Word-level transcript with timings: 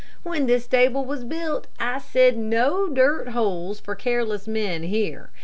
"When 0.23 0.47
this 0.47 0.63
stable 0.65 1.05
was 1.05 1.23
built, 1.23 1.67
I 1.79 1.99
said 1.99 2.35
no 2.35 2.89
dirt 2.89 3.27
holes 3.33 3.79
for 3.79 3.93
careless 3.93 4.47
men 4.47 4.81
here. 4.81 5.29